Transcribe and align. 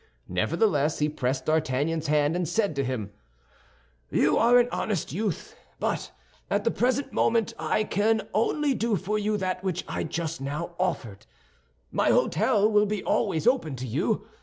Nevertheless, 0.29 0.97
he 0.97 1.09
pressed 1.09 1.45
D'Artagnan's 1.45 2.07
hand, 2.07 2.35
and 2.35 2.49
said 2.49 2.75
to 2.75 2.83
him: 2.83 3.11
"You 4.09 4.35
are 4.35 4.57
an 4.57 4.67
honest 4.71 5.13
youth; 5.13 5.55
but 5.79 6.11
at 6.49 6.63
the 6.63 6.71
present 6.71 7.13
moment 7.13 7.53
I 7.59 7.83
can 7.83 8.27
only 8.33 8.73
do 8.73 8.95
for 8.95 9.19
you 9.19 9.37
that 9.37 9.63
which 9.63 9.83
I 9.87 10.03
just 10.03 10.41
now 10.41 10.73
offered. 10.79 11.27
My 11.91 12.09
hôtel 12.09 12.71
will 12.71 12.87
be 12.87 13.03
always 13.03 13.45
open 13.45 13.75
to 13.75 13.85
you. 13.85 14.25